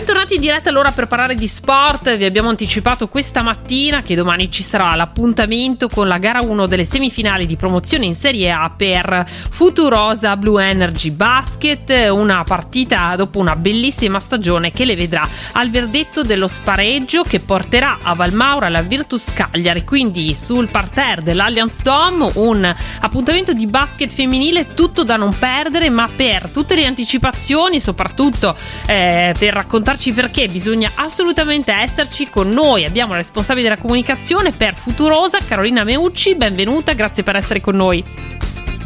Bentornati 0.00 0.36
in 0.36 0.40
diretta 0.40 0.70
allora 0.70 0.92
per 0.92 1.08
parlare 1.08 1.34
di 1.34 1.46
sport. 1.46 2.16
Vi 2.16 2.24
abbiamo 2.24 2.48
anticipato 2.48 3.06
questa 3.06 3.42
mattina 3.42 4.00
che 4.00 4.14
domani 4.14 4.50
ci 4.50 4.62
sarà 4.62 4.94
l'appuntamento 4.94 5.88
con 5.88 6.08
la 6.08 6.16
gara 6.16 6.40
1 6.40 6.66
delle 6.66 6.86
semifinali 6.86 7.46
di 7.46 7.54
promozione 7.56 8.06
in 8.06 8.14
Serie 8.14 8.50
A 8.50 8.72
per 8.74 9.26
Futurosa 9.28 10.38
Blue 10.38 10.66
Energy 10.66 11.10
Basket, 11.10 12.08
una 12.10 12.42
partita 12.44 13.14
dopo 13.14 13.40
una 13.40 13.54
bellissima 13.56 14.20
stagione 14.20 14.72
che 14.72 14.86
le 14.86 14.96
vedrà 14.96 15.28
al 15.52 15.68
verdetto 15.68 16.22
dello 16.22 16.48
spareggio 16.48 17.22
che 17.22 17.40
porterà 17.40 17.98
a 18.02 18.14
Valmaura 18.14 18.70
la 18.70 18.80
Virtus 18.80 19.34
Cagliari, 19.34 19.84
quindi 19.84 20.34
sul 20.34 20.70
parterre 20.70 21.24
dell'Allianz 21.24 21.82
Dome 21.82 22.30
un 22.36 22.74
appuntamento 23.00 23.52
di 23.52 23.66
basket 23.66 24.10
femminile 24.10 24.72
tutto 24.72 25.04
da 25.04 25.16
non 25.16 25.36
perdere, 25.38 25.90
ma 25.90 26.08
per 26.08 26.48
tutte 26.50 26.74
le 26.74 26.86
anticipazioni, 26.86 27.80
soprattutto 27.80 28.56
eh, 28.86 29.34
per 29.38 29.52
raccontare 29.52 29.88
raccontarci 29.90 30.12
perché 30.12 30.48
bisogna 30.48 30.92
assolutamente 30.94 31.72
esserci 31.72 32.28
con 32.28 32.50
noi. 32.52 32.84
Abbiamo 32.84 33.12
la 33.12 33.18
responsabile 33.18 33.68
della 33.68 33.80
comunicazione 33.80 34.52
per 34.52 34.76
Futurosa, 34.76 35.38
Carolina 35.46 35.84
Meucci. 35.84 36.36
Benvenuta, 36.36 36.92
grazie 36.92 37.22
per 37.22 37.36
essere 37.36 37.60
con 37.60 37.76
noi. 37.76 38.04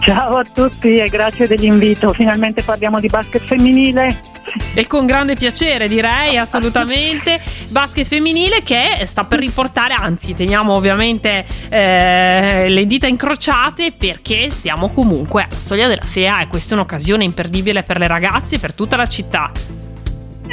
Ciao 0.00 0.38
a 0.38 0.44
tutti 0.44 0.96
e 0.96 1.04
grazie 1.06 1.46
dell'invito. 1.46 2.12
Finalmente 2.12 2.62
parliamo 2.62 3.00
di 3.00 3.08
basket 3.08 3.42
femminile. 3.44 4.32
E 4.74 4.86
con 4.86 5.04
grande 5.06 5.36
piacere 5.36 5.88
direi 5.88 6.36
assolutamente 6.36 7.40
basket 7.68 8.06
femminile 8.06 8.62
che 8.62 9.02
sta 9.04 9.24
per 9.24 9.40
riportare, 9.40 9.94
anzi 9.94 10.34
teniamo 10.34 10.74
ovviamente 10.74 11.44
eh, 11.68 12.66
le 12.68 12.86
dita 12.86 13.06
incrociate 13.06 13.92
perché 13.92 14.50
siamo 14.50 14.90
comunque 14.90 15.46
alla 15.48 15.60
soglia 15.60 15.88
della 15.88 16.04
Serie 16.04 16.28
A 16.28 16.40
e 16.42 16.46
questa 16.46 16.74
è 16.74 16.78
un'occasione 16.78 17.24
imperdibile 17.24 17.82
per 17.82 17.98
le 17.98 18.06
ragazze 18.06 18.56
e 18.56 18.58
per 18.58 18.74
tutta 18.74 18.96
la 18.96 19.06
città. 19.06 19.50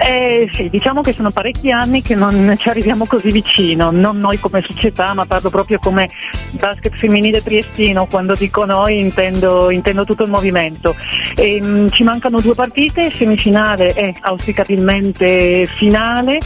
Eh, 0.03 0.49
sì, 0.51 0.67
diciamo 0.69 1.01
che 1.01 1.13
sono 1.13 1.29
parecchi 1.29 1.69
anni 1.69 2.01
che 2.01 2.15
non 2.15 2.55
ci 2.57 2.69
arriviamo 2.69 3.05
così 3.05 3.29
vicino, 3.29 3.91
non 3.91 4.17
noi 4.17 4.39
come 4.39 4.63
società, 4.67 5.13
ma 5.13 5.27
parlo 5.27 5.51
proprio 5.51 5.77
come 5.77 6.09
basket 6.51 6.95
femminile 6.95 7.43
triestino, 7.43 8.07
quando 8.07 8.33
dico 8.33 8.65
noi 8.65 8.99
intendo, 8.99 9.69
intendo 9.69 10.03
tutto 10.03 10.23
il 10.23 10.31
movimento. 10.31 10.95
E, 11.35 11.57
ehm, 11.57 11.65
mh, 11.65 11.89
ci 11.89 12.03
mancano 12.03 12.39
due 12.39 12.55
partite, 12.55 13.11
semifinale 13.11 13.93
e 13.93 14.15
auspicabilmente 14.21 15.67
finale. 15.67 16.39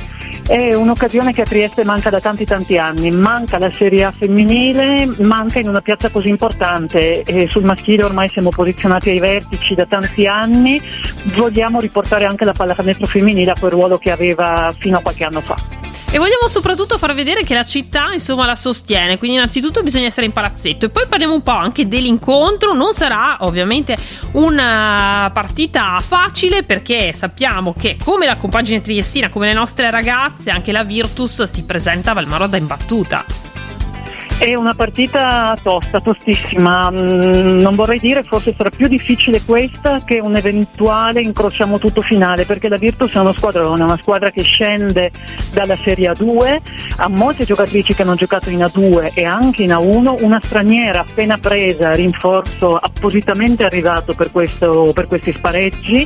È 0.46 0.74
un'occasione 0.76 1.34
che 1.34 1.42
a 1.42 1.46
Trieste 1.46 1.84
manca 1.84 2.10
da 2.12 2.20
tanti 2.20 2.46
tanti 2.46 2.78
anni, 2.78 3.10
manca 3.10 3.58
la 3.58 3.72
Serie 3.72 4.04
A 4.04 4.12
femminile, 4.12 5.16
manca 5.20 5.60
in 5.60 5.68
una 5.68 5.82
piazza 5.82 6.10
così 6.10 6.28
importante. 6.28 7.24
E 7.24 7.48
sul 7.50 7.64
maschile 7.64 8.04
ormai 8.04 8.30
siamo 8.30 8.50
posizionati 8.50 9.10
ai 9.10 9.20
vertici 9.20 9.74
da 9.74 9.86
tanti 9.86 10.28
anni, 10.28 10.80
vogliamo 11.34 11.80
riportare 11.80 12.26
anche 12.26 12.46
la 12.46 12.54
pallacanestro 12.54 13.06
femminile 13.06 13.52
a 13.52 13.56
quel 13.60 13.72
ruolo 13.72 13.98
che 13.98 14.12
aveva 14.12 14.74
fino 14.78 14.98
a 14.98 15.02
qualche 15.02 15.24
anno 15.24 15.42
fa. 15.42 15.56
E 16.12 16.18
vogliamo 16.18 16.48
soprattutto 16.48 16.98
far 16.98 17.14
vedere 17.14 17.44
che 17.44 17.54
la 17.54 17.66
città 17.66 18.14
insomma 18.14 18.46
la 18.46 18.56
sostiene, 18.56 19.18
quindi 19.18 19.36
innanzitutto 19.36 19.84
bisogna 19.84 20.06
essere 20.06 20.26
in 20.26 20.32
palazzetto 20.32 20.86
e 20.86 20.90
poi 20.90 21.08
parliamo 21.10 21.34
un 21.34 21.42
po' 21.42 21.52
anche 21.52 21.90
dell'incontro, 21.90 22.74
non 22.74 22.94
sarà 22.94 23.40
ovviamente 23.42 23.98
una 24.32 25.30
partita 25.34 26.00
facile 26.00 26.64
perché 26.64 27.12
sappiamo 27.12 27.74
che 27.78 27.98
come 28.02 28.26
la 28.26 28.38
compagine 28.38 28.80
triestina, 28.80 29.30
come 29.30 29.48
le 29.48 29.54
nostre 29.54 29.90
ragazze, 29.92 30.52
anche 30.52 30.72
la 30.72 30.86
Virtus 30.86 31.44
si 31.44 31.66
presenta 31.66 32.12
a 32.12 32.14
Valmaroda 32.14 32.56
imbattuta. 32.56 33.45
È 34.38 34.54
una 34.54 34.74
partita 34.74 35.58
tosta, 35.64 36.02
tostissima. 36.02 36.92
Mm, 36.92 37.62
non 37.62 37.74
vorrei 37.74 38.00
dire 38.00 38.22
forse 38.24 38.54
sarà 38.56 38.70
più 38.70 38.88
difficile 38.90 39.42
questa 39.42 40.04
che 40.04 40.20
un 40.20 40.36
eventuale 40.36 41.22
incrociamo 41.22 41.80
tutto 41.80 42.02
finale, 42.02 42.44
perché 42.44 42.68
la 42.68 42.76
Virtus 42.76 43.14
è 43.14 43.20
uno 43.20 43.34
squadrone, 43.34 43.82
una 43.82 43.98
squadra 43.98 44.32
che 44.32 44.44
scende 44.44 45.10
dalla 45.54 45.78
Serie 45.78 46.12
A2, 46.12 46.60
ha 46.98 47.08
molte 47.08 47.46
giocatrici 47.46 47.96
che 47.96 48.02
hanno 48.02 48.16
giocato 48.16 48.50
in 48.50 48.60
A2 48.60 49.12
e 49.14 49.24
anche 49.24 49.64
in 49.64 49.70
A1, 49.70 50.22
una 50.22 50.42
straniera 50.44 51.00
appena 51.00 51.38
presa, 51.38 51.94
rinforzo 51.94 52.76
appositamente 52.76 53.64
arrivato 53.64 54.16
per, 54.16 54.32
questo, 54.32 54.92
per 54.94 55.08
questi 55.08 55.32
spareggi, 55.32 56.06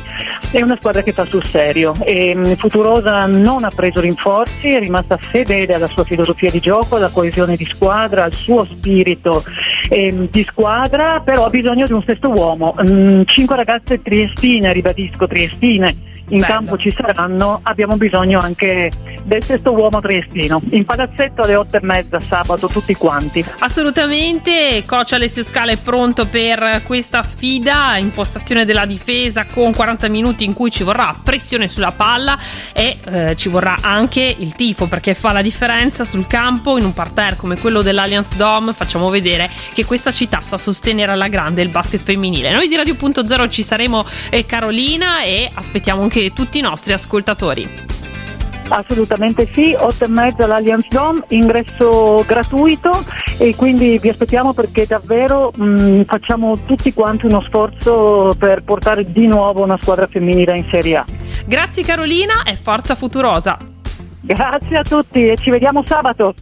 è 0.52 0.62
una 0.62 0.76
squadra 0.76 1.02
che 1.02 1.12
fa 1.12 1.24
sul 1.24 1.44
serio. 1.44 1.94
E 2.04 2.32
mm, 2.36 2.52
Futurosa 2.52 3.26
non 3.26 3.64
ha 3.64 3.70
preso 3.70 4.00
rinforzi, 4.00 4.72
è 4.72 4.78
rimasta 4.78 5.16
fedele 5.16 5.74
alla 5.74 5.88
sua 5.88 6.04
filosofia 6.04 6.50
di 6.50 6.60
gioco, 6.60 6.94
alla 6.94 7.10
coesione 7.10 7.56
di 7.56 7.64
squadra 7.64 8.19
al 8.20 8.32
suo 8.32 8.64
spirito 8.64 9.42
eh, 9.90 10.28
di 10.30 10.44
squadra, 10.44 11.20
però 11.20 11.44
ha 11.44 11.50
bisogno 11.50 11.84
di 11.84 11.92
un 11.92 12.02
sesto 12.04 12.30
uomo. 12.30 12.74
Mm, 12.80 13.22
cinque 13.26 13.56
ragazze 13.56 14.00
triestine, 14.00 14.72
ribadisco, 14.72 15.26
triestine 15.26 16.08
in 16.30 16.38
Bello. 16.38 16.52
campo 16.52 16.78
ci 16.78 16.90
saranno, 16.90 17.60
abbiamo 17.62 17.96
bisogno 17.96 18.40
anche 18.40 18.90
del 19.24 19.42
sesto 19.44 19.72
uomo 19.72 20.00
triestino. 20.00 20.60
In 20.70 20.84
palazzetto 20.84 21.42
alle 21.42 21.56
otto 21.56 21.76
e 21.76 21.80
mezza 21.82 22.18
sabato, 22.20 22.68
tutti 22.68 22.94
quanti. 22.94 23.44
Assolutamente, 23.58 24.82
coach 24.86 25.12
Alessio 25.12 25.42
Scala 25.42 25.72
è 25.72 25.76
pronto 25.76 26.26
per 26.26 26.82
questa 26.84 27.22
sfida, 27.22 27.96
impostazione 27.96 28.64
della 28.64 28.86
difesa 28.86 29.46
con 29.46 29.74
40 29.74 30.08
minuti 30.08 30.44
in 30.44 30.54
cui 30.54 30.70
ci 30.70 30.82
vorrà 30.82 31.18
pressione 31.22 31.68
sulla 31.68 31.92
palla 31.92 32.38
e 32.72 32.98
eh, 33.04 33.36
ci 33.36 33.48
vorrà 33.48 33.76
anche 33.80 34.34
il 34.38 34.54
tifo 34.54 34.86
perché 34.86 35.14
fa 35.14 35.32
la 35.32 35.42
differenza 35.42 36.04
sul 36.04 36.26
campo 36.26 36.78
in 36.78 36.84
un 36.84 36.92
parterre 36.92 37.36
come 37.36 37.58
quello 37.58 37.82
dell'Allianz 37.82 38.36
Dome. 38.36 38.72
Facciamo 38.72 39.10
vedere 39.10 39.50
che 39.72 39.79
questa 39.84 40.10
città 40.10 40.42
sa 40.42 40.58
sostenere 40.58 41.12
alla 41.12 41.28
grande 41.28 41.62
il 41.62 41.68
basket 41.68 42.02
femminile. 42.02 42.52
Noi 42.52 42.68
di 42.68 42.76
Radio.0 42.76 43.48
ci 43.48 43.62
saremo 43.62 44.04
eh, 44.30 44.46
Carolina 44.46 45.22
e 45.22 45.50
aspettiamo 45.52 46.02
anche 46.02 46.32
tutti 46.32 46.58
i 46.58 46.62
nostri 46.62 46.92
ascoltatori. 46.92 47.98
Assolutamente 48.68 49.46
sì, 49.46 49.74
8 49.76 50.04
e 50.04 50.08
mezza 50.08 50.44
all'Allianz 50.44 50.86
Dome, 50.88 51.22
ingresso 51.28 52.22
gratuito 52.24 53.04
e 53.36 53.56
quindi 53.56 53.98
vi 53.98 54.08
aspettiamo 54.08 54.52
perché 54.52 54.86
davvero 54.86 55.50
mh, 55.52 56.04
facciamo 56.04 56.56
tutti 56.64 56.92
quanti 56.92 57.26
uno 57.26 57.40
sforzo 57.40 58.30
per 58.38 58.62
portare 58.62 59.10
di 59.10 59.26
nuovo 59.26 59.64
una 59.64 59.76
squadra 59.80 60.06
femminile 60.06 60.56
in 60.56 60.68
Serie 60.70 60.98
A. 60.98 61.04
Grazie 61.46 61.82
Carolina 61.82 62.44
e 62.44 62.54
forza 62.54 62.94
Futurosa. 62.94 63.58
Grazie 64.20 64.76
a 64.76 64.82
tutti 64.82 65.26
e 65.26 65.36
ci 65.36 65.50
vediamo 65.50 65.82
sabato. 65.84 66.34